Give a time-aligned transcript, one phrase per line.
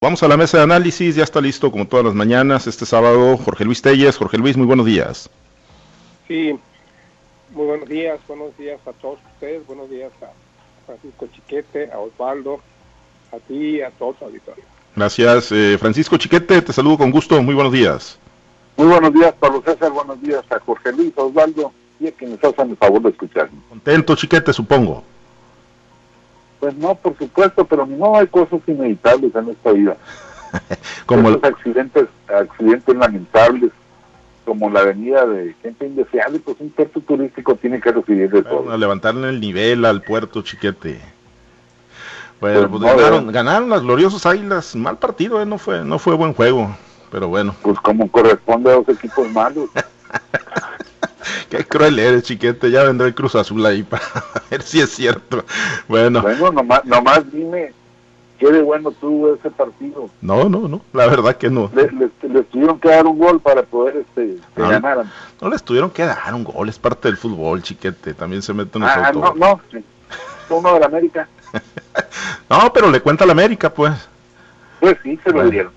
[0.00, 3.36] Vamos a la mesa de análisis, ya está listo como todas las mañanas este sábado
[3.36, 4.16] Jorge Luis Telles.
[4.16, 5.28] Jorge Luis, muy buenos días.
[6.28, 6.56] Sí,
[7.50, 10.30] muy buenos días, buenos días a todos ustedes, buenos días a
[10.86, 12.60] Francisco Chiquete, a Osvaldo,
[13.32, 14.64] a ti y a todos los auditores.
[14.94, 18.20] Gracias, eh, Francisco Chiquete, te saludo con gusto, muy buenos días.
[18.76, 22.38] Muy buenos días, Pablo César, buenos días a Jorge Luis, a Osvaldo y a quienes
[22.44, 23.58] hacen el favor de escucharme.
[23.68, 25.02] Contento, Chiquete, supongo.
[26.60, 29.96] Pues no, por supuesto, pero no hay cosas inevitables en esta vida.
[31.06, 33.70] como Esos accidentes, accidentes lamentables,
[34.44, 38.58] como la avenida de gente indeseable, pues un puerto turístico tiene que recibir de bueno,
[38.62, 38.76] todo.
[38.76, 41.00] levantarle el nivel al puerto, Chiquete.
[42.40, 43.32] Bueno, Pues pues no, ganaron, eh.
[43.32, 44.74] ganaron las gloriosas águilas.
[44.74, 46.74] Mal partido, eh, no fue, no fue buen juego.
[47.10, 49.68] Pero bueno, Pues como corresponde a dos equipos malos.
[51.50, 52.70] qué cruel eres, Chiquete.
[52.70, 54.02] Ya vendrá el Cruz Azul ahí para
[54.50, 55.44] ver si es cierto.
[55.88, 57.72] Bueno, Bueno, nomás, nomás dime
[58.38, 60.08] qué de bueno tuvo ese partido.
[60.20, 61.70] no, no, no, la verdad que no.
[61.74, 64.68] Le, les, les tuvieron que dar un gol para poder este, que Ah.
[64.70, 65.10] ganaran.
[65.40, 68.14] No les tuvieron que dar un gol, es parte del fútbol, Chiquete.
[68.14, 69.40] También se meten los Ah, no, autogoles.
[69.40, 69.84] no, sí.
[70.50, 71.28] uno de la América.
[72.48, 73.92] No, pero le cuenta a la América, pues.
[74.80, 75.50] Pues sí, se lo Bueno.
[75.50, 75.72] dieron.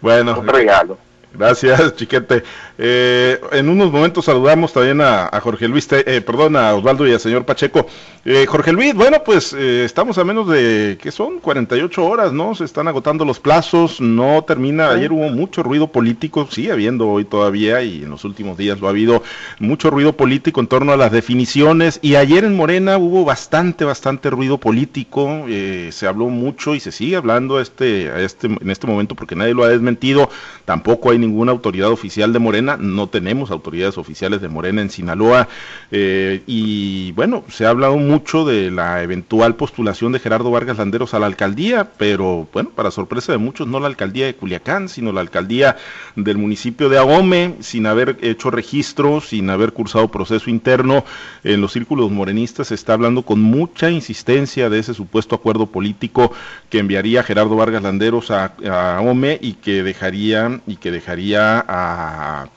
[0.00, 0.98] Bueno, Un regalo.
[1.32, 2.42] Gracias, Chiquete.
[2.78, 7.06] Eh, en unos momentos saludamos también a, a Jorge Luis, Te- eh, perdón, a Osvaldo
[7.06, 7.86] y al señor Pacheco.
[8.24, 11.38] Eh, Jorge Luis, bueno, pues eh, estamos a menos de, ¿qué son?
[11.38, 12.54] 48 horas, ¿no?
[12.54, 14.90] Se están agotando los plazos, no termina.
[14.90, 18.88] Ayer hubo mucho ruido político, sigue habiendo hoy todavía y en los últimos días lo
[18.88, 19.22] ha habido
[19.58, 21.98] mucho ruido político en torno a las definiciones.
[22.02, 25.44] Y ayer en Morena hubo bastante, bastante ruido político.
[25.48, 29.36] eh, se habló mucho y se sigue hablando este, a este, en este momento porque
[29.36, 30.28] nadie lo ha desmentido.
[30.64, 35.48] Tampoco hay ninguna autoridad oficial de Morena, no tenemos autoridades oficiales de Morena en Sinaloa.
[35.90, 41.14] eh, y bueno, se ha hablado mucho de la eventual postulación de Gerardo Vargas Landeros
[41.14, 45.12] a la alcaldía, pero bueno, para sorpresa de muchos, no la alcaldía de Culiacán, sino
[45.12, 45.76] la alcaldía
[46.14, 51.04] del municipio de Ahome, sin haber hecho registro, sin haber cursado proceso interno.
[51.44, 56.32] En los círculos morenistas se está hablando con mucha insistencia de ese supuesto acuerdo político
[56.70, 59.00] que enviaría Gerardo Vargas Landeros a, a
[59.40, 62.48] y que dejaría y que dejaría a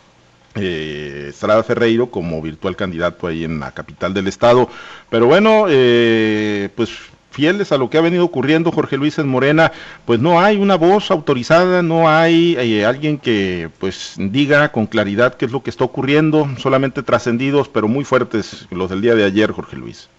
[0.56, 4.70] eh, Estrada Ferreiro como virtual candidato ahí en la capital del estado.
[5.10, 6.90] Pero bueno, eh, pues
[7.32, 9.72] fieles a lo que ha venido ocurriendo Jorge Luis en Morena,
[10.06, 15.36] pues no hay una voz autorizada, no hay eh, alguien que pues diga con claridad
[15.36, 19.26] qué es lo que está ocurriendo, solamente trascendidos, pero muy fuertes los del día de
[19.26, 20.09] ayer, Jorge Luis.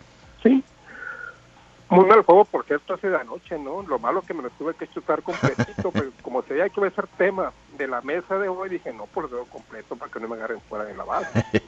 [0.43, 0.63] Sí.
[1.91, 3.83] Muy mal juego, por cierto, hace de anoche, ¿no?
[3.83, 6.93] Lo malo que me lo tuve que chutar completito, pero como sabía que iba a
[6.93, 10.21] ser tema de la mesa de hoy, dije, no, pues lo veo completo para que
[10.21, 11.45] no me agarren fuera de la base.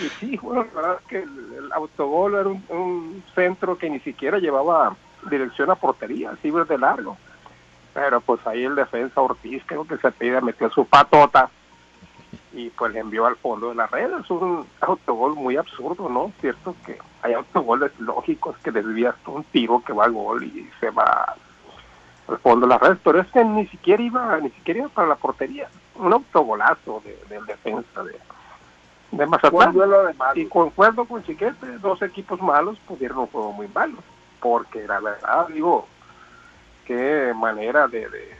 [0.00, 3.90] y sí, bueno, la verdad es que el, el autogol era un, un centro que
[3.90, 4.96] ni siquiera llevaba
[5.28, 7.18] dirección a portería, así de largo.
[7.92, 11.50] Pero pues ahí el defensa Ortiz, creo que se pide, metió su patota
[12.52, 14.10] y pues le envió al fondo de la red.
[14.20, 16.32] Es un autogol muy absurdo, ¿no?
[16.40, 20.90] Cierto que hay autogoles lógicos que desvías un tiro que va al gol y se
[20.90, 21.36] va
[22.28, 25.16] al fondo de la red, pero este ni siquiera iba, ni siquiera iba para la
[25.16, 25.68] portería.
[25.96, 28.18] Un autogolazo de, del defensa de,
[29.12, 29.74] de Mazatlán.
[29.74, 30.40] De.
[30.40, 33.98] Y concuerdo con Chiquete, dos equipos malos pudieron un juego muy malo,
[34.40, 35.86] porque la verdad, digo,
[36.86, 38.39] qué manera de, de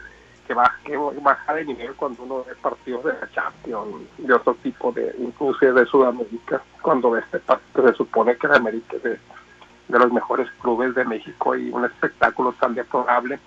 [0.50, 4.54] que, baja, que baja de nivel cuando uno ve partidos de la Champions, de otro
[4.56, 9.02] tipo de, incluso de Sudamérica, cuando ve este partido se supone que la América es
[9.04, 13.38] de, de los mejores clubes de México y un espectáculo tan deplorable.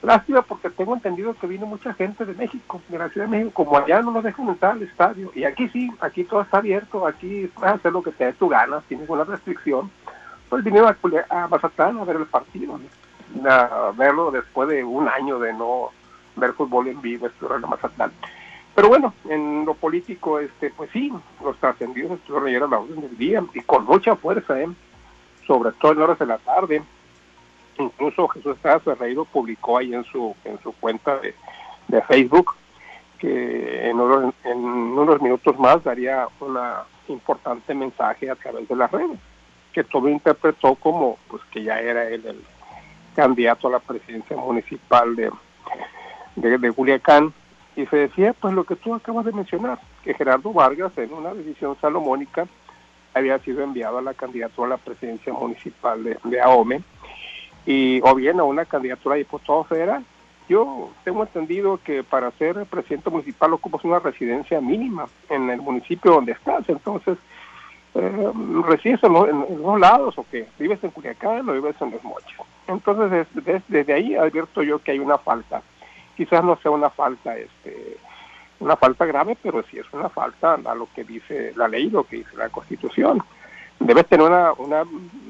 [0.00, 3.64] Lástima porque tengo entendido que vino mucha gente de México, de la Ciudad de México,
[3.64, 5.32] como allá no nos dejan entrar al estadio.
[5.34, 8.48] Y aquí sí, aquí todo está abierto, aquí puedes hacer lo que te dé tu
[8.48, 9.90] gana, sin ninguna restricción.
[10.48, 12.78] Pues vinieron a, a Mazatlán a ver el partido,
[13.44, 15.90] a verlo después de un año de no
[16.38, 18.12] ver fútbol en vivo, en Mazatlán.
[18.74, 21.12] Pero bueno, en lo político, este, pues sí,
[21.42, 24.68] los trascendidos estuvieron ayer a la orden del día y con mucha fuerza, ¿eh?
[25.46, 26.82] sobre todo en horas de la tarde.
[27.78, 31.34] Incluso Jesús Estrada Ferreiro publicó ahí en su, en su cuenta de,
[31.88, 32.54] de Facebook
[33.18, 36.56] que en unos, en unos minutos más daría un
[37.08, 39.18] importante mensaje a través de las redes,
[39.72, 42.44] que todo interpretó como pues que ya era él el
[43.16, 45.30] candidato a la presidencia municipal de,
[46.40, 47.32] de, de Culiacán
[47.76, 51.32] y se decía pues lo que tú acabas de mencionar, que Gerardo Vargas en una
[51.34, 52.46] decisión salomónica
[53.14, 56.82] había sido enviado a la candidatura a la presidencia municipal de, de AOME
[57.66, 60.04] y o bien a una candidatura a diputado federal.
[60.48, 66.12] Yo tengo entendido que para ser presidente municipal ocupas una residencia mínima en el municipio
[66.12, 67.18] donde estás, entonces
[67.94, 68.32] eh,
[68.66, 72.02] resides en, lo- en- los lados o que vives en Culiacán o vives en Los
[72.04, 72.36] Mochis.
[72.66, 73.26] Entonces,
[73.68, 75.62] desde, ahí advierto yo que hay una falta.
[76.18, 77.96] Quizás no sea una falta, este,
[78.58, 82.02] una falta grave, pero sí es una falta a lo que dice la ley, lo
[82.02, 83.22] que dice la Constitución.
[83.78, 84.82] Debes tener una, una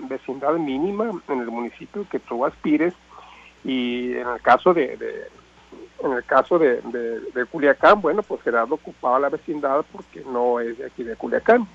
[0.09, 2.95] vecindad mínima en el municipio que tú aspires
[3.65, 5.29] y en el caso de,
[6.03, 10.79] en el caso de, de, Culiacán, bueno, pues Gerardo ocupaba la vecindad porque no es
[10.79, 11.69] de aquí de Culiacán.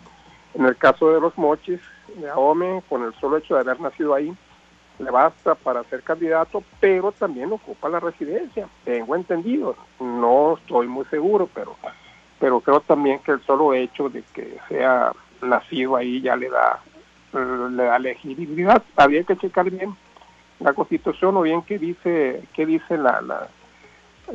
[0.55, 1.81] En el caso de los mochis,
[2.15, 4.35] de Ahome, con el solo hecho de haber nacido ahí,
[4.99, 8.67] le basta para ser candidato, pero también ocupa la residencia.
[8.85, 11.75] Tengo entendido, no estoy muy seguro, pero,
[12.39, 15.11] pero creo también que el solo hecho de que sea
[15.41, 16.79] nacido ahí ya le da,
[17.33, 18.83] le da legibilidad.
[18.95, 19.95] Había que checar bien
[20.59, 23.49] la constitución o bien qué dice, qué dice la, la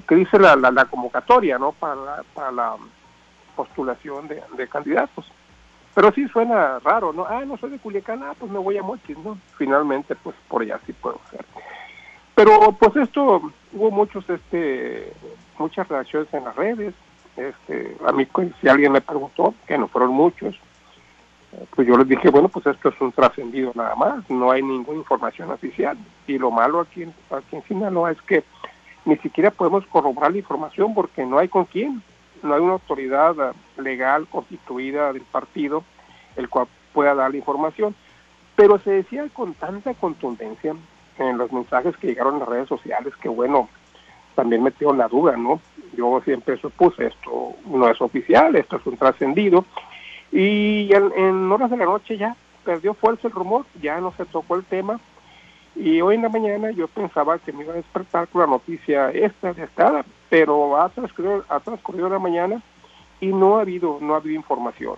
[0.07, 1.73] que dice la, la, convocatoria ¿no?
[1.73, 2.77] para, la, para la
[3.57, 5.31] postulación de, de, candidatos.
[5.99, 7.27] Pero sí suena raro, ¿no?
[7.29, 9.37] Ah, no soy de Culiacán, ah, pues me voy a Mochis, ¿no?
[9.57, 11.45] Finalmente, pues por allá sí puedo ser.
[12.37, 15.13] Pero pues esto, hubo muchos, este,
[15.59, 16.95] muchas reacciones en las redes.
[17.37, 20.55] Este, a mí, pues, si alguien me preguntó, que no fueron muchos,
[21.55, 24.63] eh, pues yo les dije, bueno, pues esto es un trascendido nada más, no hay
[24.63, 25.99] ninguna información oficial.
[26.29, 28.45] Y lo malo aquí, aquí en Sinaloa es que
[29.05, 32.05] ni siquiera podemos corroborar la información porque no hay con quién,
[32.43, 35.85] no hay una autoridad eh, legal constituida del partido
[36.37, 37.95] el cual pueda dar la información.
[38.57, 40.75] Pero se decía con tanta contundencia
[41.19, 43.69] en los mensajes que llegaron en las redes sociales que bueno,
[44.35, 45.61] también metió la duda, ¿no?
[45.97, 49.65] Yo siempre supuse esto no es oficial, esto es un trascendido.
[50.31, 54.25] Y en, en horas de la noche ya perdió fuerza el rumor, ya no se
[54.27, 55.01] tocó el tema
[55.79, 59.11] y hoy en la mañana yo pensaba que me iba a despertar con la noticia
[59.11, 62.63] esta de estada, pero ha transcurrido, ha transcurrido la mañana
[63.21, 64.97] y no ha habido, no ha habido información.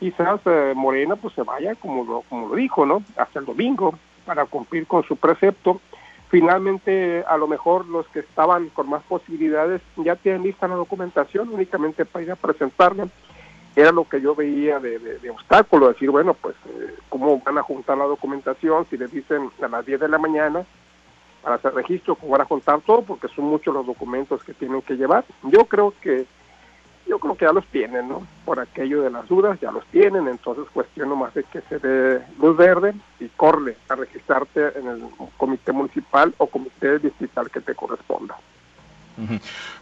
[0.00, 3.02] Quizás eh, Morena pues se vaya, como lo, como lo dijo, ¿no?
[3.16, 3.94] Hasta el domingo
[4.24, 5.80] para cumplir con su precepto.
[6.28, 11.48] Finalmente, a lo mejor los que estaban con más posibilidades ya tienen lista la documentación
[11.48, 13.08] únicamente para ir a presentarla
[13.74, 17.62] era lo que yo veía de, de, obstáculo, decir, bueno, pues, eh, ¿cómo van a
[17.62, 20.66] juntar la documentación si les dicen a las 10 de la mañana
[21.42, 23.02] para hacer registro, van a juntar todo?
[23.02, 25.24] Porque son muchos los documentos que tienen que llevar.
[25.44, 26.26] Yo creo que
[27.08, 28.26] yo creo que ya los tienen, ¿no?
[28.44, 32.22] Por aquello de las dudas, ya los tienen, entonces cuestiono más de que se dé
[32.38, 35.02] luz verde y corre a registrarte en el
[35.38, 38.36] comité municipal o comité distrital que te corresponda.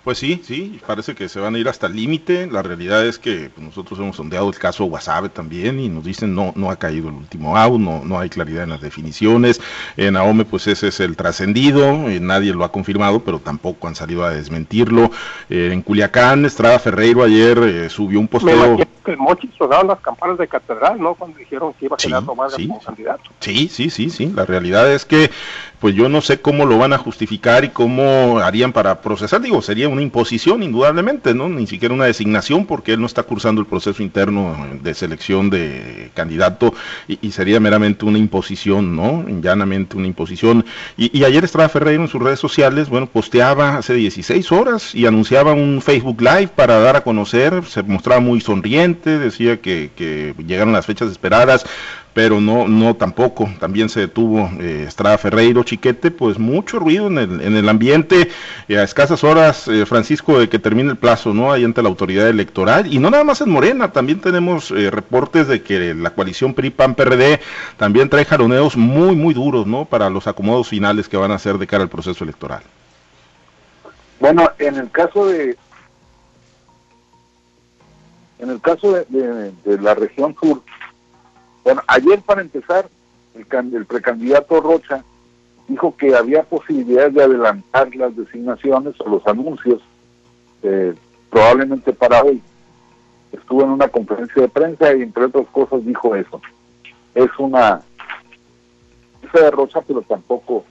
[0.05, 2.47] Pues sí, sí, parece que se van a ir hasta el límite.
[2.47, 6.35] La realidad es que pues, nosotros hemos sondeado el caso Wasabe también y nos dicen
[6.35, 9.61] no, no ha caído el último out, no, no hay claridad en las definiciones.
[9.97, 13.95] En AOME, pues ese es el trascendido, eh, nadie lo ha confirmado, pero tampoco han
[13.95, 15.11] salido a desmentirlo.
[15.51, 18.86] Eh, en Culiacán, Estrada Ferreiro ayer eh, subió un posteo.
[19.07, 21.15] Que Mochi sonaron las campanas de catedral, ¿no?
[21.15, 23.31] Cuando dijeron que iba a quedar sí, como candidato.
[23.39, 24.33] Sí, sí, sí, sí.
[24.35, 25.31] La realidad es que
[25.81, 29.41] pues yo no sé cómo lo van a justificar y cómo harían para procesar.
[29.41, 31.49] Digo, sería una imposición, indudablemente, ¿no?
[31.49, 36.11] Ni siquiera una designación, porque él no está cursando el proceso interno de selección de
[36.15, 36.73] candidato
[37.07, 39.25] y, sería meramente una imposición, ¿no?
[39.43, 40.65] Llanamente una imposición.
[40.97, 45.53] Y, ayer Estrada Ferreira en sus redes sociales, bueno, posteaba hace 16 horas y anunciaba
[45.53, 50.87] un Facebook Live para dar a conocer, se mostraba muy sonriente, decía que, llegaron las
[50.87, 51.67] fechas esperadas
[52.17, 57.19] pero no, no tampoco, también se detuvo eh, Estrada Ferreiro Chiquete, pues mucho ruido en
[57.19, 58.31] el, en el ambiente,
[58.69, 61.53] eh, a escasas horas, eh, Francisco, de que termine el plazo, ¿no?
[61.53, 65.61] Ahí ante la autoridad electoral, y no nada más en Morena, también tenemos reportes de
[65.61, 67.39] que la coalición PRI-PAN-PRD
[67.77, 69.85] también trae jaroneos muy, muy duros, ¿no?
[69.85, 72.63] Para los acomodos finales que van a hacer de cara al proceso electoral.
[74.21, 75.59] Bueno, en el caso de
[78.39, 80.63] en el caso de la región sur,
[81.67, 82.89] bueno, ayer para empezar,
[83.35, 85.03] el, precandidato Rocha
[85.67, 89.83] dijo que había posibilidades de adelantar las designaciones o los anuncios,
[90.63, 90.95] eh,
[91.29, 92.41] probablemente para hoy.
[93.33, 96.41] Estuvo en una conferencia de prensa y entre otras cosas dijo eso.
[97.17, 97.83] Es una
[99.23, 100.65] esa de Rocha, pero tampoco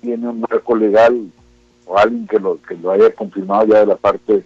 [0.00, 1.30] tiene un marco legal
[1.86, 4.44] o alguien que lo que lo haya confirmado ya de la parte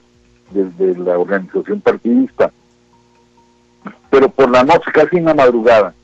[0.51, 2.53] de la organización partidista
[4.11, 5.95] pero por la noche, casi en la madrugada,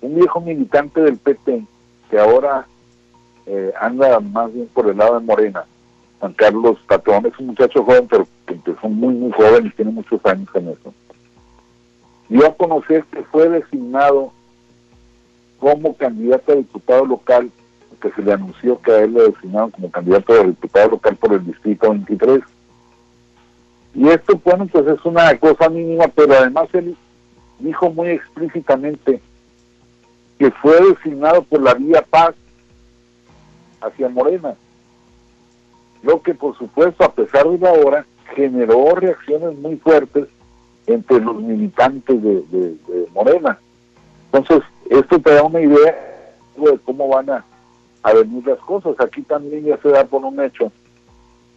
[0.00, 1.64] un viejo militante del PT,
[2.10, 2.66] que ahora
[3.46, 5.64] eh, anda más bien por el lado de Morena,
[6.20, 9.90] Juan Carlos Patrón, es un muchacho joven, pero que empezó muy, muy joven y tiene
[9.90, 10.94] muchos años en eso.
[12.28, 14.32] Dio a conocer que fue designado
[15.58, 17.50] como candidato a diputado local,
[18.00, 21.32] que se le anunció que a él le designaron como candidato a diputado local por
[21.32, 22.40] el distrito 23.
[23.94, 26.96] Y esto, bueno, pues es una cosa mínima, pero además él
[27.58, 29.20] dijo muy explícitamente
[30.38, 32.34] que fue designado por la vía paz
[33.80, 34.54] hacia Morena.
[36.02, 40.28] Lo que por supuesto, a pesar de la hora, generó reacciones muy fuertes
[40.86, 42.76] entre los militantes de,
[43.12, 43.58] Morena.
[44.32, 45.96] Entonces, esto te da una idea
[46.56, 47.44] de cómo van a,
[48.02, 48.94] a venir las cosas.
[49.00, 50.70] Aquí también ya se da por un hecho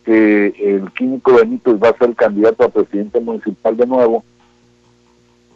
[0.04, 4.24] que el químico Benítez va a ser candidato a presidente municipal de nuevo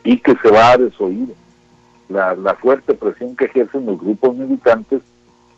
[0.04, 1.34] y que se va a desoír
[2.10, 5.02] la, la fuerte presión que ejercen los grupos militantes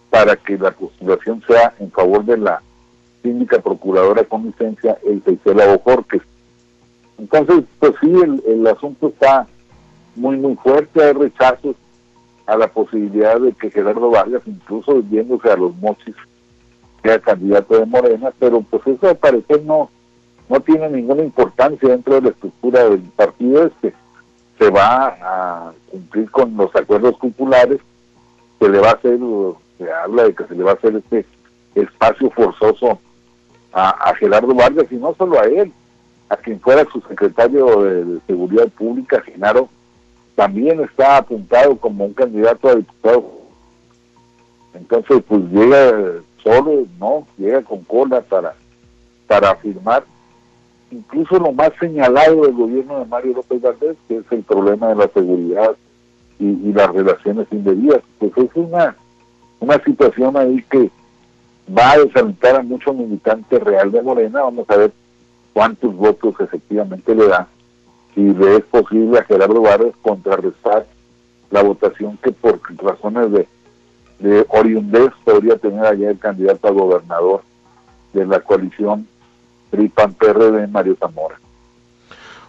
[0.09, 2.61] para que la postulación sea en favor de la
[3.21, 6.21] síndica procuradora con licencia, el Teisela Bojorques.
[7.17, 9.47] Entonces, pues sí, el, el asunto está
[10.15, 11.75] muy, muy fuerte, hay rechazos
[12.45, 16.15] a la posibilidad de que Gerardo Vargas, incluso viéndose a los mochis,
[17.03, 19.89] sea candidato de Morena, pero pues eso al parecer no,
[20.49, 23.93] no tiene ninguna importancia dentro de la estructura del partido este.
[24.57, 27.79] Se va a cumplir con los acuerdos populares,
[28.59, 29.19] se le va a hacer,
[29.77, 31.25] se habla de que se le va a hacer este
[31.75, 32.99] espacio forzoso
[33.73, 35.71] a, Gerardo Vargas y no solo a él,
[36.29, 39.69] a quien fuera su secretario de, Seguridad Pública, Genaro,
[40.35, 43.23] también está apuntado como un candidato a diputado.
[44.73, 48.55] Entonces, pues llega solo, no, llega con cola para,
[49.27, 50.03] para afirmar
[50.91, 54.95] incluso lo más señalado del gobierno de Mario López Valdés, que es el problema de
[54.95, 55.75] la seguridad
[56.39, 58.01] y, las relaciones indebidas.
[58.19, 58.95] Pues es una,
[59.59, 60.89] una situación ahí que
[61.75, 64.43] va a desalentar a muchos militantes real de Morena.
[64.43, 64.91] Vamos a ver
[65.53, 67.47] cuántos votos efectivamente le da.
[68.13, 70.85] Si le es posible a Gerardo Vargas contrarrestar
[71.49, 73.47] la votación que por razones de
[74.19, 77.43] de oriundez podría tener allá el candidato a gobernador
[78.13, 79.07] de la coalición
[79.69, 81.39] PRI-PAN-PRD, Mario Zamora.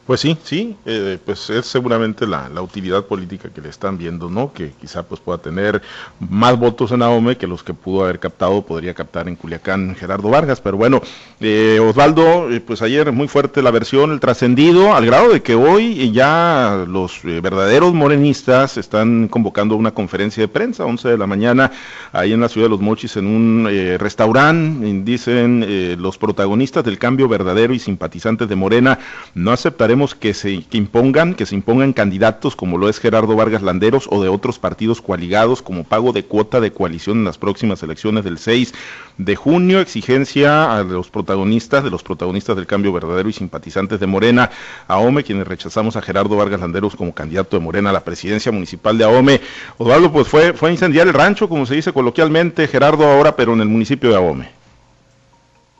[0.08, 4.54] Pues sí, sí, eh, pues es seguramente la, utilidad política que le están viendo, ¿no?
[4.54, 5.82] Que quizá pues pueda tener
[6.18, 10.30] más votos en Ahome que los que pudo haber captado, podría captar en Culiacán Gerardo
[10.30, 10.62] Vargas.
[10.62, 11.02] Pero bueno,
[11.40, 15.54] eh, Osvaldo, eh, pues ayer muy fuerte la versión, el trascendido, al grado de que
[15.54, 21.70] hoy ya los verdaderos morenistas están convocando una conferencia de prensa, 11 de la mañana,
[22.12, 27.28] ahí en la ciudad de Los Mochis, en un restaurante, dicen los protagonistas del cambio
[27.28, 28.98] verdadero y simpatizantes de Morena,
[29.34, 34.06] no aceptaremos que se impongan, que se impongan candidatos como lo es Gerardo Vargas Landeros
[34.10, 38.22] o de otros partidos coaligados como pago de cuota de coalición en las próximas elecciones
[38.22, 38.72] del 6
[39.18, 44.06] de junio, exigencia a los protagonistas, de los protagonistas del cambio verdadero y simpatizantes de
[44.06, 44.50] Morena,
[44.86, 48.96] AOME, quienes rechazamos a Gerardo Vargas Landeros como candidato de Morena a la presidencia municipal
[48.96, 49.40] de AOME.
[49.78, 53.60] Osvaldo, pues fue, fue incendiar el rancho, como se dice coloquialmente, Gerardo ahora, pero en
[53.60, 54.48] el municipio de AOME.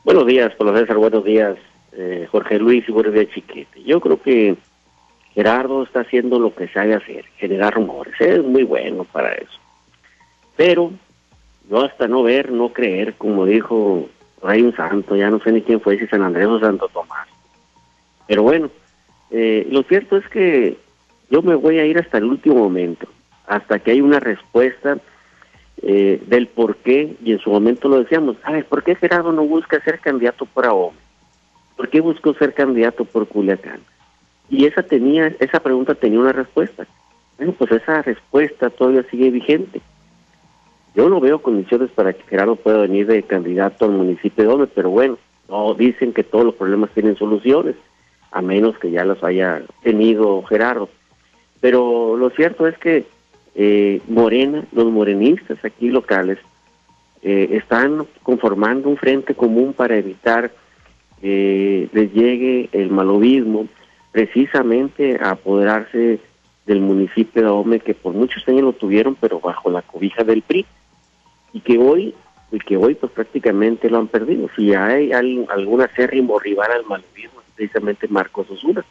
[0.05, 1.57] Buenos días, Pablo César, buenos días.
[1.92, 3.83] Eh, Jorge Luis de Chiquete.
[3.83, 4.57] Yo creo que
[5.35, 8.14] Gerardo está haciendo lo que sabe hacer, generar rumores.
[8.21, 9.59] Es muy bueno para eso.
[10.57, 10.92] Pero
[11.71, 14.09] yo hasta no ver, no creer, como dijo
[14.42, 17.28] hay un santo, ya no sé ni quién fue, si San Andrés o Santo Tomás.
[18.26, 18.71] Pero bueno,
[19.30, 20.76] eh, lo cierto es que
[21.30, 23.09] yo me voy a ir hasta el último momento,
[23.47, 24.99] hasta que hay una respuesta
[25.83, 29.42] eh, del por qué, y en su momento lo decíamos, ¿sabes por qué Gerardo no
[29.42, 31.08] busca ser candidato para hombre?
[31.78, 33.78] ¿Por qué buscó ser candidato por Culiacán?
[34.50, 36.88] Y esa tenía, esa pregunta tenía una respuesta.
[37.37, 39.80] Bueno, pues esa respuesta todavía sigue vigente.
[40.97, 44.66] Yo no veo condiciones para que Gerardo pueda venir de candidato al municipio de Ome,
[44.66, 45.18] pero bueno,
[45.49, 47.76] no dicen que todos los problemas tienen soluciones,
[48.32, 50.88] a menos que ya los haya tenido Gerardo.
[51.61, 53.06] Pero lo cierto es que
[53.54, 56.38] eh, Morena, los morenistas aquí locales,
[57.23, 60.50] eh, están conformando un frente común para evitar
[61.23, 63.67] eh, les llegue el malobismo
[64.13, 66.21] precisamente a apoderarse
[66.67, 70.43] del municipio de Ahome que por muchos años lo tuvieron pero bajo la cobija del
[70.43, 70.67] PRI
[71.53, 72.15] y que hoy
[72.67, 74.49] que hoy pues prácticamente lo han perdido.
[74.57, 78.85] Si hay, algún acérrimo rival al malobismo precisamente Marcos Osuna.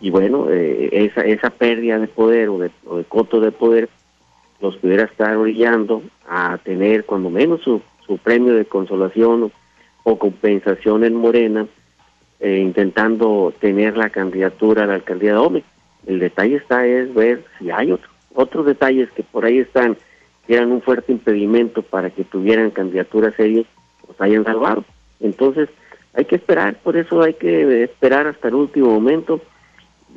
[0.00, 3.88] Y bueno eh, esa esa pérdida de poder o de, o de coto de poder
[4.60, 9.52] los pudiera estar orillando a tener cuando menos su, su premio de consolación
[10.08, 11.66] o compensación en Morena,
[12.40, 15.64] eh, intentando tener la candidatura a la alcaldía de Ome.
[16.06, 19.98] El detalle está es ver si hay otro, otros detalles que por ahí están,
[20.46, 23.66] que eran un fuerte impedimento para que tuvieran candidaturas serias,
[24.06, 24.84] pues hayan salvado.
[25.20, 25.68] Entonces,
[26.14, 29.42] hay que esperar, por eso hay que esperar hasta el último momento,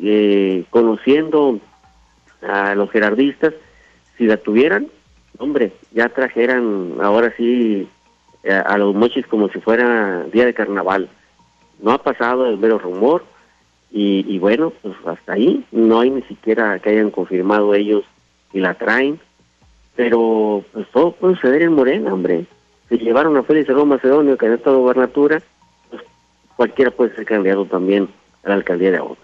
[0.02, 1.60] eh, conociendo
[2.42, 3.54] a los gerardistas,
[4.18, 4.88] si la tuvieran,
[5.38, 7.90] hombre, ya trajeran ahora sí
[8.50, 11.10] a los mochis como si fuera día de carnaval.
[11.82, 13.24] No ha pasado el mero rumor
[13.92, 18.04] y, bueno, pues hasta ahí no hay ni siquiera que hayan confirmado ellos
[18.54, 19.20] y la traen,
[19.96, 22.46] pero pues todo puede suceder en Morena, hombre.
[22.90, 25.42] se llevaron a Félix Salón Macedonio, candidato a gobernatura,
[25.90, 26.02] pues
[26.56, 28.08] cualquiera puede ser candidato también
[28.44, 29.18] a la alcaldía de Agudo.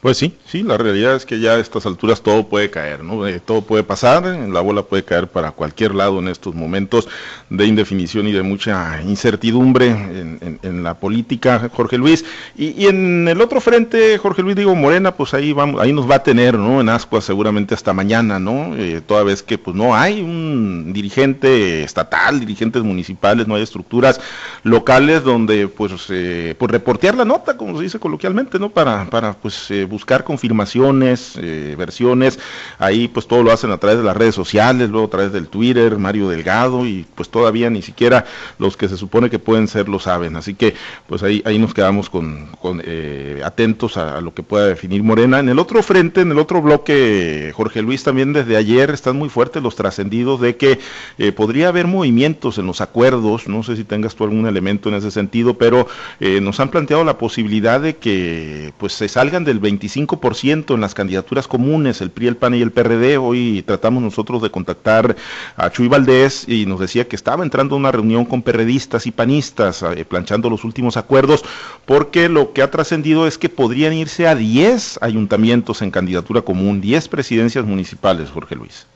[0.00, 3.26] Pues sí, sí, la realidad es que ya a estas alturas todo puede caer, ¿no?
[3.26, 7.08] Eh, todo puede pasar, la bola puede caer para cualquier lado en estos momentos
[7.50, 12.24] de indefinición y de mucha incertidumbre en, la política, Jorge Luis.
[12.56, 16.16] Y, en el otro frente, Jorge Luis, digo, Morena, pues ahí vamos, ahí nos va
[16.16, 16.80] a tener, ¿no?
[16.80, 18.76] En Ascua seguramente hasta mañana, ¿no?
[18.76, 24.20] Eh, toda vez que pues no hay un dirigente estatal, dirigentes municipales, no hay estructuras
[24.62, 28.70] locales donde pues, eh, pues reportear la nota, como se dice coloquialmente, ¿no?
[28.70, 32.38] Para, para pues eh, buscar confirmaciones, eh, versiones,
[32.78, 35.48] ahí pues todo lo hacen a través de las redes sociales, luego a través del
[35.48, 38.24] Twitter, Mario Delgado, y pues todavía ni siquiera
[38.58, 40.74] los que se supone que pueden ser lo saben, así que
[41.06, 42.48] pues ahí, ahí nos quedamos con,
[42.84, 45.38] eh, atentos a, lo que pueda definir Morena.
[45.40, 49.28] En el otro frente, en el otro bloque, Jorge Luis, también desde ayer están muy
[49.28, 50.78] fuertes los trascendidos de que
[51.18, 54.96] eh, podría haber movimientos en los acuerdos, no sé si tengas tú algún elemento en
[54.96, 55.88] ese sentido, pero
[56.20, 60.94] nos han planteado la posibilidad de que pues se salgan del 20 25% en las
[60.94, 63.18] candidaturas comunes, el PRI, el PAN y el PRD.
[63.18, 65.16] Hoy tratamos nosotros de contactar
[65.56, 69.12] a Chuy Valdés y nos decía que estaba entrando a una reunión con perredistas y
[69.12, 71.44] panistas, eh, planchando los últimos acuerdos,
[71.86, 76.80] porque lo que ha trascendido es que podrían irse a 10 ayuntamientos en candidatura común,
[76.80, 78.86] 10 presidencias municipales, Jorge Luis.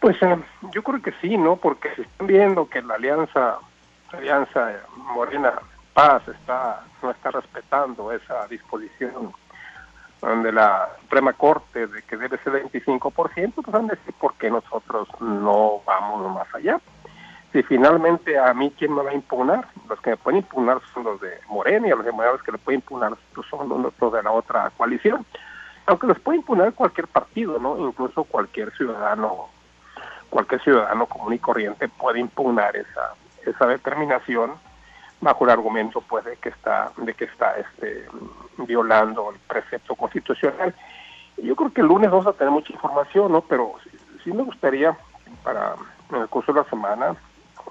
[0.00, 0.36] Pues eh,
[0.72, 1.56] yo creo que sí, ¿no?
[1.56, 3.58] Porque se están viendo que la alianza,
[4.12, 5.52] la alianza Morena
[5.98, 9.34] Paz está no está respetando esa disposición
[10.44, 14.48] de la Suprema Corte de que debe ser 25%, pues van a decir por qué
[14.48, 16.80] nosotros no vamos más allá.
[17.52, 19.66] Si finalmente a mí, ¿quién me va a impugnar?
[19.88, 22.12] Los que me pueden impugnar son los de Morena y a los de
[22.44, 25.26] que le pueden impugnar pues, son los de la otra coalición.
[25.86, 27.76] Aunque los puede impugnar cualquier partido, ¿no?
[27.76, 29.48] Incluso cualquier ciudadano,
[30.30, 33.14] cualquier ciudadano común y corriente puede impugnar esa,
[33.44, 34.67] esa determinación
[35.20, 38.06] bajo el argumento pues de que está de que está este
[38.58, 40.74] violando el precepto constitucional.
[41.36, 43.74] Yo creo que el lunes vamos a tener mucha información no pero
[44.24, 44.96] sí, me gustaría
[45.42, 45.74] para
[46.10, 47.16] en el curso de la semana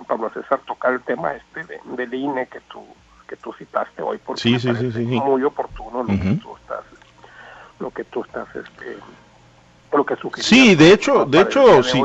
[0.07, 2.83] Pablo César tocar el tema este de, del INE que tú
[3.27, 6.83] que tú citaste hoy porque sí, sí, sí, muy oportuno lo que tú estás
[7.79, 8.97] lo que tú estás este
[9.91, 12.03] lo que sí de hecho de hecho sí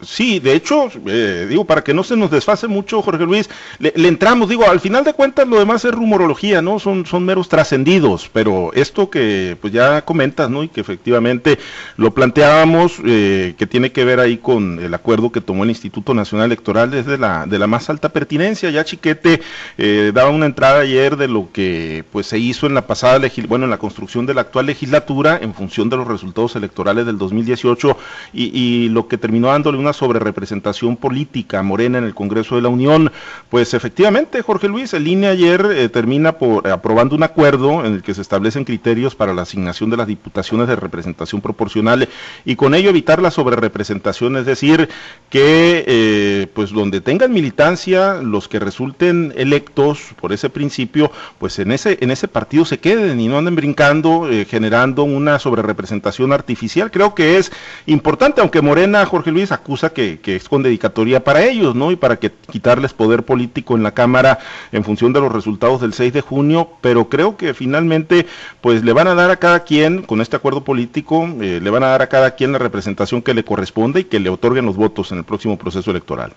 [0.00, 3.92] Sí, de hecho, eh, digo, para que no se nos desfase mucho, Jorge Luis, le,
[4.08, 6.78] entramos, digo, al final de cuentas lo demás es rumorología, ¿no?
[6.78, 10.62] Son, son meros trascendidos, pero esto que pues ya comentas, ¿no?
[10.62, 11.58] Y que efectivamente
[11.96, 16.12] lo planteábamos, eh, que tiene que ver ahí con el acuerdo que tomó el Instituto
[16.12, 18.70] Nacional Electoral desde la, de la más alta pertinencia.
[18.70, 19.40] Ya Chiquete
[19.78, 23.64] eh, daba una entrada ayer de lo que pues se hizo en la pasada, bueno,
[23.64, 27.96] en la construcción de la actual legislatura en función de los resultados electorales del 2018
[28.32, 32.62] y, y lo que terminó dándole una sobre representación política morena en el Congreso de
[32.62, 33.12] la Unión.
[33.50, 38.02] Pues efectivamente, Jorge Luis, el INE ayer eh, termina por aprobando un acuerdo en el
[38.02, 42.08] que se establecen criterios para la asignación de las diputaciones de representación proporcional
[42.44, 44.88] y con ello evitar la sobrerepresentación, es decir,
[45.28, 51.72] que eh, pues donde tengan militancia los que resulten electos por ese principio, pues en
[51.72, 56.90] ese en ese partido se queden y no anden brincando eh, generando una sobrerepresentación artificial.
[56.90, 57.52] Creo que es
[57.86, 61.90] importante, aunque Morena, Jorge Luis, acusa que, es con dedicatoria para ellos, ¿no?
[61.90, 64.38] Y para que quitarles poder político en la Cámara
[64.72, 68.26] en función de los resultados del 6 de junio, pero creo que finalmente,
[68.60, 71.82] pues le van a dar a cada quien, con este acuerdo político, eh, le van
[71.82, 74.76] a dar a cada quien la representación que le corresponde y que le otorguen los
[74.76, 76.32] votos en el próximo proceso electoral.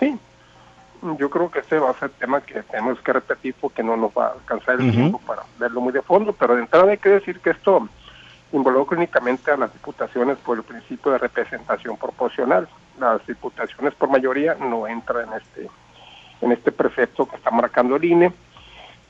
[0.00, 0.18] Sí,
[1.18, 4.10] yo creo que ese va a ser tema que tenemos que repetir porque no nos
[4.10, 7.10] va a alcanzar el tiempo para verlo muy de fondo, pero de entrada hay que
[7.10, 7.88] decir que esto
[8.56, 12.68] involucra únicamente a las diputaciones por el principio de representación proporcional.
[12.98, 15.70] Las diputaciones por mayoría no entran en este
[16.42, 18.32] en este precepto que está marcando el INE,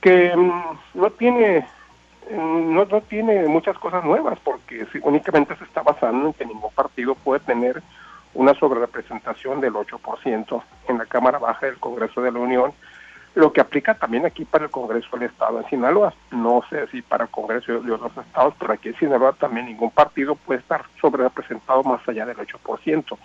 [0.00, 1.66] que mm, no tiene
[2.30, 6.72] mm, no, no tiene muchas cosas nuevas porque únicamente se está basando en que ningún
[6.72, 7.82] partido puede tener
[8.34, 12.72] una sobrerepresentación del 8% en la Cámara Baja del Congreso de la Unión
[13.36, 16.14] lo que aplica también aquí para el Congreso del Estado en Sinaloa.
[16.30, 19.90] No sé si para el Congreso de otros estados, pero aquí en Sinaloa también ningún
[19.90, 23.18] partido puede estar sobre representado más allá del 8%.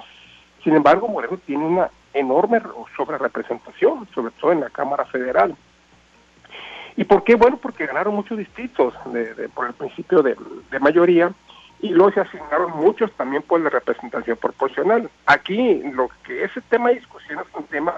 [0.65, 2.61] Sin embargo, Moreno tiene una enorme
[2.97, 5.55] sobre representación, sobre todo en la Cámara Federal.
[6.97, 7.35] ¿Y por qué?
[7.35, 8.93] Bueno, porque ganaron muchos distritos
[9.53, 10.35] por el principio de,
[10.81, 11.31] mayoría
[11.79, 15.09] y luego se asignaron muchos también por la representación proporcional.
[15.25, 17.93] Aquí lo que ese tema de discusión es un tema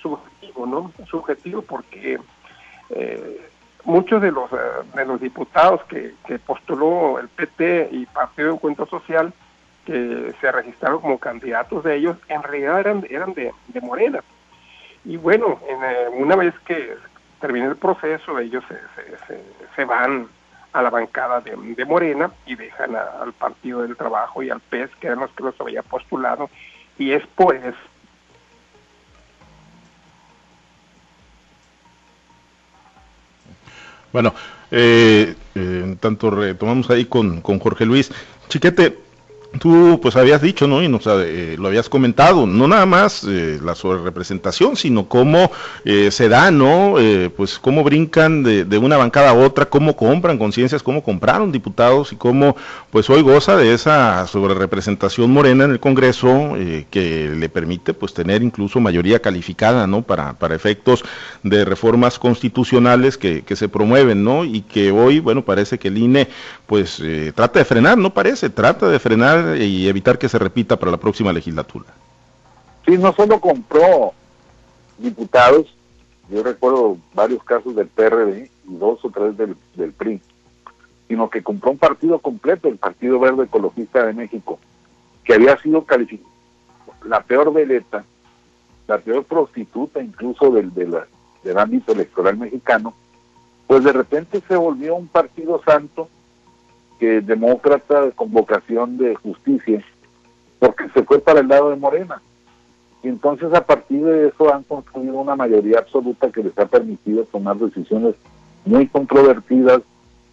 [0.00, 0.92] subjetivo, ¿no?
[1.06, 2.18] Subjetivo porque
[2.90, 3.40] eh,
[3.84, 4.56] muchos de los, eh,
[4.94, 6.14] de los diputados que,
[6.46, 9.32] postuló el PT y Partido de Encuentro Social
[9.84, 14.22] que se registraron como candidatos de ellos, en realidad eran, eran de, Morena.
[15.04, 16.94] Y bueno, eh, una vez que
[17.40, 18.62] termine el proceso, ellos
[19.74, 20.28] se, van
[20.74, 25.06] a la bancada de, Morena y dejan al Partido del Trabajo y al PES, que
[25.06, 26.50] eran los que los había postulado,
[26.98, 27.78] y es por eso
[34.12, 34.34] Bueno,
[34.70, 38.10] eh, eh, tanto retomamos ahí con, con Jorge Luis.
[38.48, 39.07] Chiquete,
[39.60, 40.82] Tú pues habías dicho, ¿no?
[40.82, 45.50] Y nos eh, lo habías comentado, no nada más eh, la sobrerepresentación, sino cómo
[45.86, 46.96] eh, se da, ¿no?
[47.34, 52.16] pues cómo brincan de, una bancada a otra, cómo compran conciencias, cómo compraron diputados y
[52.16, 52.56] cómo
[52.90, 56.54] pues hoy goza de esa sobrerepresentación morena en el Congreso
[56.90, 60.02] que le permite pues tener incluso mayoría calificada, ¿no?
[60.02, 61.04] Para, efectos
[61.42, 64.44] de reformas constitucionales que, que se promueven, ¿no?
[64.44, 66.28] Y que hoy, bueno, parece que el INE
[66.66, 67.02] pues
[67.34, 70.98] trata de frenar, no parece, trata de frenar y evitar que se repita para la
[70.98, 71.86] próxima legislatura.
[72.86, 74.12] Sí, no solo compró
[74.98, 75.74] diputados,
[76.30, 80.20] yo recuerdo varios casos del PRD y dos o tres del, del PRI,
[81.06, 84.58] sino que compró un partido completo, el Partido Verde Ecologista de México,
[85.24, 86.38] que había sido calificado
[87.04, 88.04] la peor veleta,
[88.86, 92.94] la peor prostituta incluso del, del ámbito electoral mexicano,
[93.66, 96.08] pues de repente se volvió un partido santo
[96.98, 99.84] que demócrata con vocación de justicia,
[100.58, 102.20] porque se fue para el lado de Morena.
[103.02, 107.24] Y entonces a partir de eso han construido una mayoría absoluta que les ha permitido
[107.24, 108.14] tomar decisiones
[108.64, 109.82] muy controvertidas,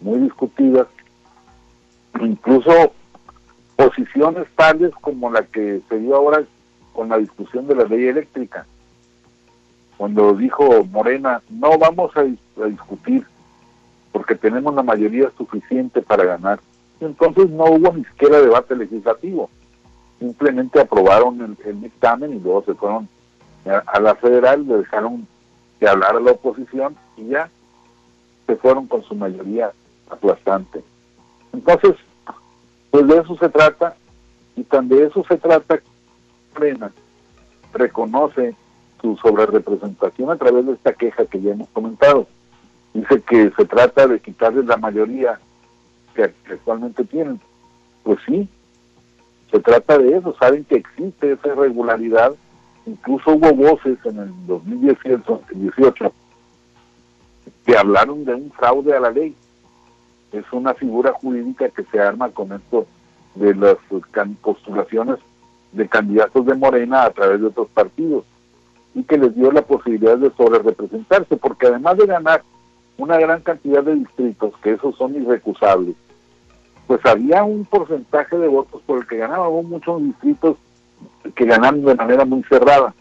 [0.01, 0.88] muy discutidas,
[2.19, 2.93] incluso
[3.75, 6.43] posiciones tales como la que se dio ahora
[6.93, 8.65] con la discusión de la ley eléctrica,
[9.97, 12.23] cuando dijo Morena, no vamos a
[12.67, 13.25] discutir
[14.15, 16.62] porque tenemos la mayoría suficiente para ganar.
[17.01, 19.49] Entonces no hubo ni siquiera debate legislativo,
[20.19, 23.10] simplemente aprobaron el, dictamen y luego se fueron
[23.65, 25.28] a, la federal, le dejaron
[25.82, 27.49] que hablara la oposición y ya
[28.47, 29.73] se fueron con su mayoría
[30.10, 30.82] aplastante.
[31.51, 31.95] Entonces,
[32.91, 33.97] pues de eso se trata
[34.56, 35.82] y tan de eso se trata
[36.54, 36.89] Plena
[37.73, 38.56] reconoce
[39.01, 42.28] su sobrerepresentación a través de esta queja que ya hemos comentado
[42.95, 45.38] dice que se trata de quitarles la mayoría
[46.15, 47.39] que, actualmente tienen.
[48.03, 48.47] Pues sí,
[49.51, 52.34] se trata de eso, saben que existe esa irregularidad,
[52.86, 56.13] incluso hubo voces en el 2018
[57.65, 59.36] que hablaron de un fraude a la ley.
[60.31, 62.86] Es una figura jurídica que se arma con esto
[63.36, 63.75] de las
[64.41, 65.17] postulaciones
[65.73, 68.23] de candidatos de Morena a través de otros partidos
[68.93, 72.43] y que les dio la posibilidad de sobre representarse, porque además de ganar
[72.97, 75.95] una gran cantidad de distritos, que esos son irrecusables,
[76.88, 80.58] pues había un porcentaje de votos por el que ganaban muchos distritos
[81.36, 82.93] que ganaban de manera muy cerrada.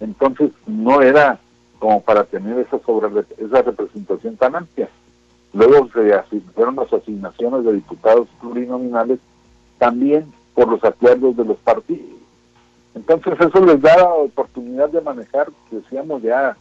[0.00, 1.38] Entonces no era
[1.78, 4.88] como para tener esa sobre esa representación tan amplia.
[5.52, 9.18] Luego se fueron las asignaciones de diputados plurinominales
[9.78, 12.18] también por los acuerdos de los partidos.
[12.94, 16.56] Entonces eso les da la oportunidad de manejar, decíamos ya,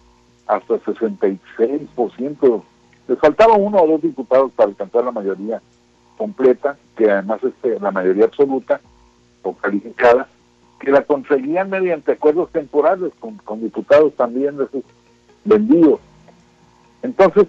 [0.48, 2.64] hasta 66%.
[3.08, 5.62] Les faltaba uno o dos diputados para alcanzar la mayoría
[6.18, 8.80] completa, que además es la mayoría absoluta
[9.42, 10.28] o calificada,
[10.80, 14.84] que la conseguían mediante acuerdos temporales con, diputados también de esos
[15.44, 16.00] vendidos.
[17.02, 17.48] Entonces,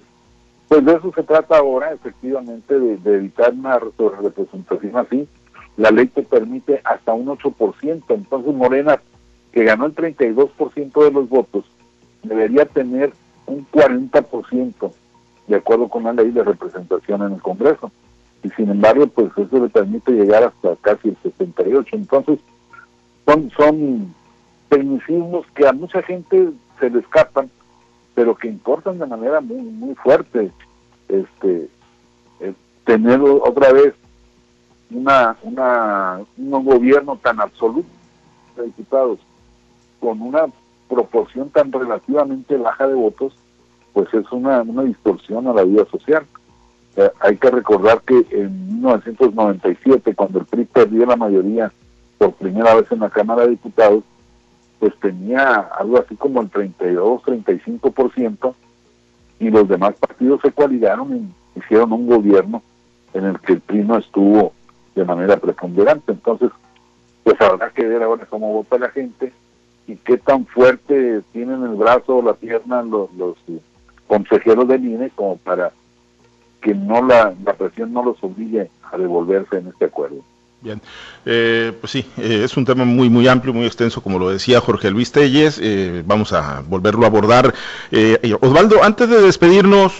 [0.69, 5.29] pues de eso se trata ahora, efectivamente, de, evitar una representación así.
[5.77, 8.05] La ley te permite hasta un 8%.
[8.09, 9.01] Entonces, Morena,
[9.53, 11.65] que ganó el 32% de los votos,
[12.25, 13.13] debería tener
[13.47, 14.93] un 40%
[15.47, 17.91] de acuerdo con la ley de representación en el Congreso.
[18.43, 21.97] Y sin embargo, pues eso le permite llegar hasta casi el 68.
[21.97, 22.39] Entonces,
[23.27, 24.15] son, son
[24.69, 27.51] tecnicismos que a mucha gente se le escapan,
[28.15, 30.51] pero que importan de manera muy, muy fuerte.
[31.09, 31.69] Este,
[32.41, 33.95] eh, tener otra vez
[34.91, 37.89] una, una, un gobierno tan absoluto
[38.57, 39.19] de diputados
[40.01, 40.47] con una
[40.95, 43.35] proporción tan relativamente baja de votos,
[43.93, 46.25] pues es una, una distorsión a la vida social.
[46.97, 51.73] Eh, hay que recordar que en 1997, cuando el PRI perdió la mayoría
[52.19, 54.05] por primera vez en la Cámara de Diputados,
[54.79, 58.55] pues tenía algo así como el 32-35%
[59.41, 61.29] y los demás partidos se coaligaron y
[61.59, 62.63] hicieron un gobierno
[63.13, 64.53] en el que el PRI no estuvo
[64.95, 66.13] de manera preponderante.
[66.13, 66.51] Entonces,
[67.25, 69.33] pues habrá que ver ahora cómo vota la gente
[69.87, 73.37] y qué tan fuerte tienen el brazo o la pierna los, los
[74.07, 75.73] consejeros del INE como para
[76.61, 80.23] que no la, la presión no los obligue a devolverse en este acuerdo.
[80.65, 80.81] Bien,
[81.27, 84.63] eh, pues sí, eh, es un tema muy muy amplio, muy extenso, como lo decía
[84.63, 85.61] Jorge Luis Telles.
[85.63, 87.53] Eh, vamos a volverlo a abordar.
[88.41, 89.99] Osvaldo, antes de despedirnos,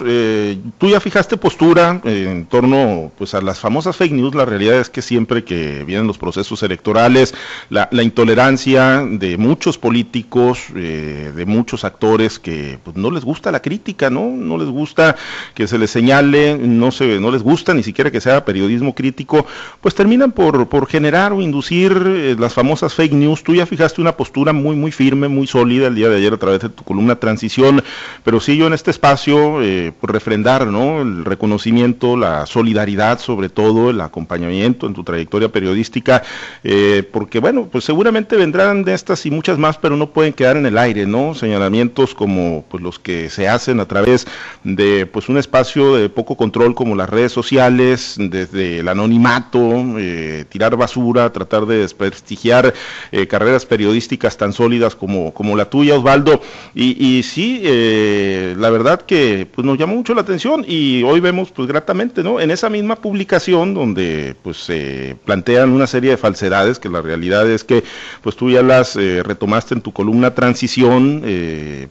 [0.79, 4.33] tú ya fijaste postura en torno pues a las famosas fake news.
[4.33, 7.35] La realidad es que siempre que vienen los procesos electorales,
[7.69, 14.09] la, intolerancia de muchos políticos, de muchos actores que pues, no les gusta la crítica,
[14.09, 15.15] no, no les gusta
[15.53, 19.45] que se les señale, no se, no les gusta ni siquiera que sea periodismo crítico,
[19.79, 23.43] pues terminan por por, generar o inducir eh, las famosas fake news.
[23.43, 26.37] Tú ya fijaste una postura muy, muy firme, muy sólida el día de ayer a
[26.37, 27.83] través de tu columna Transición,
[28.23, 31.01] pero sí yo en este espacio, eh, por refrendar ¿no?
[31.01, 36.23] el reconocimiento, la solidaridad, sobre todo el acompañamiento en tu trayectoria periodística,
[36.63, 40.57] eh, porque bueno, pues seguramente vendrán de estas y muchas más, pero no pueden quedar
[40.57, 41.33] en el aire, ¿no?
[41.35, 44.27] Señalamientos como pues los que se hacen a través
[44.63, 49.59] de pues un espacio de poco control como las redes sociales, desde el anonimato,
[49.97, 52.73] eh, tirar basura, tratar de desprestigiar
[53.11, 56.41] eh, carreras periodísticas tan sólidas como, como la tuya, Osvaldo.
[56.73, 61.51] Y, sí, eh, la verdad que pues, nos llamó mucho la atención y hoy vemos
[61.51, 62.39] pues gratamente, ¿no?
[62.39, 67.49] En esa misma publicación donde pues se plantean una serie de falsedades que la realidad
[67.49, 67.83] es que
[68.21, 71.23] pues tú ya las eh, retomaste en tu columna Transición,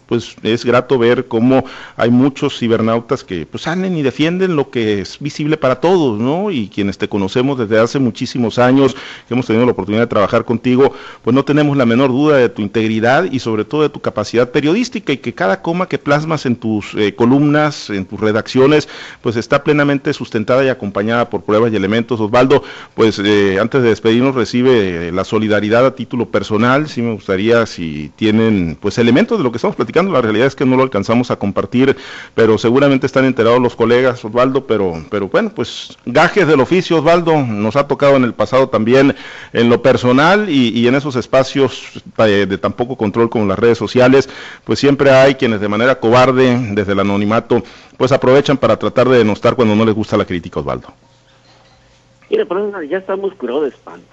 [0.06, 1.64] pues es grato ver cómo
[1.96, 6.50] hay muchos cibernautas que pues salen y defienden lo que es visible para todos, ¿no?
[6.50, 8.94] Y quienes te conocemos desde hace muchísimo años
[9.26, 10.92] que hemos tenido la oportunidad de trabajar contigo,
[11.22, 14.50] pues no tenemos la menor duda de tu integridad y sobre todo de tu capacidad
[14.50, 18.88] periodística y que cada coma que plasmas en tus eh, columnas, en tus redacciones,
[19.22, 22.20] pues está plenamente sustentada y acompañada por pruebas y elementos.
[22.20, 22.62] Osvaldo,
[22.94, 28.10] pues eh, antes de despedirnos recibe la solidaridad a título personal, sí me gustaría si
[28.16, 31.30] tienen pues elementos de lo que estamos platicando, la realidad es que no lo alcanzamos
[31.30, 31.96] a compartir,
[32.34, 37.36] pero seguramente están enterados los colegas, Osvaldo, pero, pero bueno, pues gajes del oficio, Osvaldo,
[37.42, 39.14] nos ha tocado en el pasado también
[39.52, 43.78] en lo personal y, en esos espacios de, de, tan poco control como las redes
[43.78, 44.28] sociales,
[44.64, 47.62] pues siempre hay quienes de manera cobarde, desde el anonimato,
[47.96, 50.88] pues aprovechan para tratar de denostar cuando no les gusta la crítica, Osvaldo.
[52.30, 54.06] Mira, pero ya estamos curados de espanto.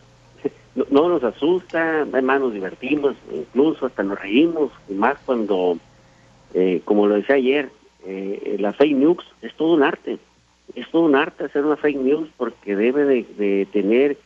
[0.89, 5.78] No, nos asusta, además nos divertimos, incluso hasta nos reímos, y más cuando,
[6.54, 7.69] eh, como lo decía ayer,
[8.06, 10.17] eh, la fake news es todo un arte
[10.76, 14.18] es todo un arte hacer una fake news porque debe de, tener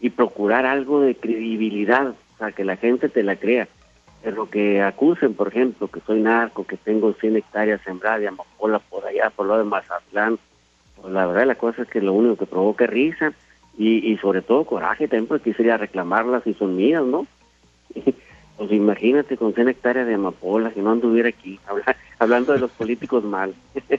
[0.00, 3.68] y procurar algo de credibilidad, o sea, que la gente te la crea.
[4.22, 8.78] Pero que acusen, por ejemplo, que soy narco, que tengo 100 hectáreas sembradas de amapola
[8.78, 10.38] por allá, por lo de Mazatlán,
[11.00, 13.32] pues la verdad la cosa es que lo único que provoca es risa
[13.78, 17.26] y, y sobre todo coraje también porque quisiera reclamarlas si son mías, ¿no?
[18.56, 21.60] pues imagínate con 100 hectáreas de amapola, que no anduviera aquí,
[22.18, 23.54] hablando de los políticos mal.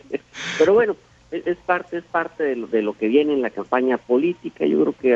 [0.57, 0.95] Pero bueno,
[1.31, 4.65] es, parte es parte de lo, de lo, que viene en la campaña política.
[4.65, 5.15] Yo creo que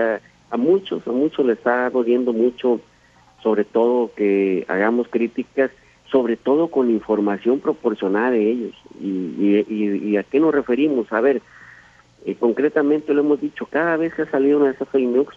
[0.51, 2.81] a, muchos, a muchos les está doliendo mucho,
[3.41, 5.71] sobre todo que hagamos críticas,
[6.11, 8.75] sobre todo con información proporcionada de ellos.
[8.99, 11.11] ¿Y, y, a qué nos referimos?
[11.13, 11.41] A ver,
[12.25, 15.35] eh, concretamente lo hemos dicho, cada vez que ha salido una de esas news,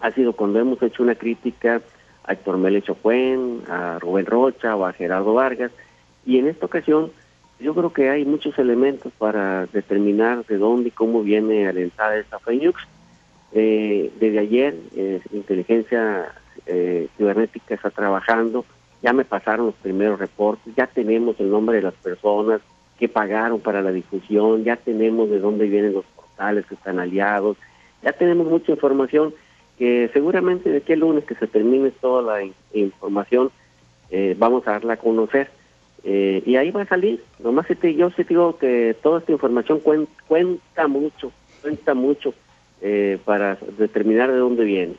[0.00, 1.80] ha sido cuando hemos hecho una crítica
[2.24, 5.70] a Héctor Mele Chocuen, a Rubén Rocha o a Gerardo Vargas,
[6.26, 7.12] y en esta ocasión
[7.60, 12.38] yo creo que hay muchos elementos para determinar de dónde y cómo viene alentada esta
[12.50, 12.74] news.
[13.52, 16.34] Eh, desde ayer, eh, inteligencia
[16.66, 18.64] eh, cibernética está trabajando,
[19.02, 22.60] ya me pasaron los primeros reportes, ya tenemos el nombre de las personas
[22.98, 27.56] que pagaron para la difusión, ya tenemos de dónde vienen los portales que están aliados,
[28.02, 29.32] ya tenemos mucha información
[29.78, 33.50] que seguramente de aquí el lunes que se termine toda la información
[34.36, 35.50] vamos a darla a conocer
[36.04, 37.24] eh, y ahí va a salir.
[37.42, 42.34] Nomás te, yo sí digo que toda esta información cuenta, mucho, cuenta mucho
[42.82, 44.94] eh, para determinar de dónde viene.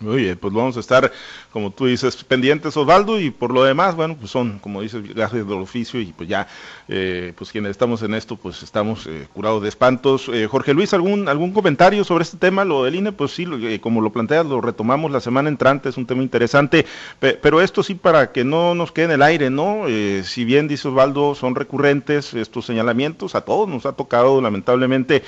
[0.00, 1.10] Bien, pues vamos a estar,
[1.52, 5.44] como tú dices, pendientes, Osvaldo, y por lo demás, bueno, pues son, como dices, gajes
[5.44, 6.46] del oficio, y pues ya,
[6.86, 10.30] eh, pues quienes estamos en esto, pues estamos eh, curados de espantos.
[10.32, 12.64] Eh, Jorge Luis, ¿algún, ¿algún comentario sobre este tema?
[12.64, 13.44] Lo del INE, pues sí,
[13.80, 16.86] como lo planteas, lo retomamos la semana entrante, es un tema interesante,
[17.18, 19.86] pero esto sí para que no nos quede en el aire, ¿no?
[20.22, 25.24] si bien, dice Osvaldo, son recurrentes estos señalamientos, a todos nos ha tocado, lamentablemente,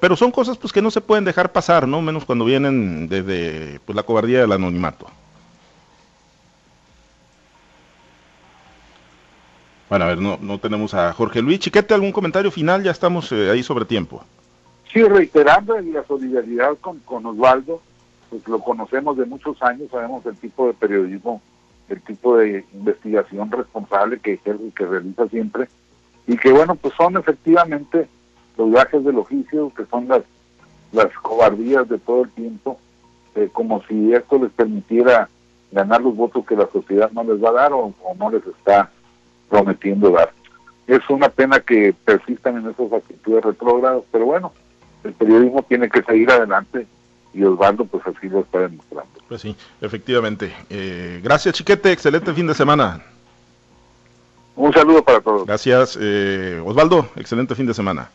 [0.00, 2.02] pero son cosas pues que no se pueden dejar pasar, ¿no?
[2.02, 5.06] Menos cuando vienen desde pues, la cobardía del anonimato.
[9.88, 11.60] Bueno, a ver, no, no tenemos a Jorge Luis.
[11.60, 12.82] Chiquete, ¿algún comentario final?
[12.82, 14.22] Ya estamos eh, ahí sobre tiempo.
[14.92, 17.80] Sí, reiterando la solidaridad con, con Osvaldo,
[18.28, 21.40] pues lo conocemos de muchos años, sabemos el tipo de periodismo,
[21.88, 25.68] el tipo de investigación responsable que, que realiza siempre,
[26.26, 28.08] y que bueno, pues son efectivamente
[28.58, 30.22] los viajes del oficio, que son las
[30.92, 32.78] las cobardías de todo el tiempo,
[33.34, 35.28] eh, como si esto les permitiera
[35.70, 38.90] ganar los votos que la sociedad no les va a dar o, no les está
[39.48, 40.32] prometiendo dar.
[40.86, 44.52] Es una pena que persistan en esas actitudes retrógradas, pero bueno,
[45.04, 46.86] el periodismo tiene que seguir adelante
[47.32, 49.10] y Osvaldo pues así lo está demostrando.
[49.28, 50.52] Pues sí, efectivamente.
[50.68, 53.02] Eh, gracias Chiquete, excelente fin de semana.
[54.54, 55.46] Un saludo para todos.
[55.46, 58.10] Gracias eh, Osvaldo, excelente fin de semana.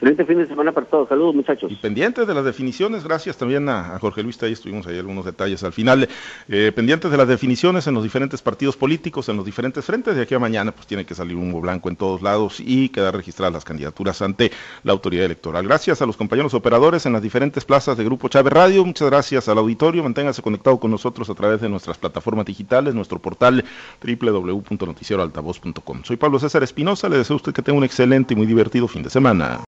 [0.00, 1.08] Excelente fin de semana para todos.
[1.08, 1.72] Saludos, muchachos.
[1.72, 5.64] Y pendientes de las definiciones, gracias también a, Jorge Luis, ahí estuvimos ahí algunos detalles
[5.64, 6.08] al final.
[6.48, 10.14] Eh, pendientes de las definiciones en los diferentes partidos políticos, en los diferentes frentes.
[10.14, 13.16] De aquí a mañana, pues tiene que salir humo blanco en todos lados y quedar
[13.16, 14.52] registradas las candidaturas ante
[14.84, 15.66] la autoridad electoral.
[15.66, 18.84] Gracias a los compañeros operadores en las diferentes plazas de Grupo Chávez Radio.
[18.84, 20.04] Muchas gracias al auditorio.
[20.04, 23.64] Manténgase conectado con nosotros a través de nuestras plataformas digitales, nuestro portal
[24.00, 26.04] www.noticieroaltavoz.com.
[26.04, 27.08] Soy Pablo César Espinosa.
[27.08, 29.66] Le deseo a usted que tenga un excelente y muy divertido fin de semana.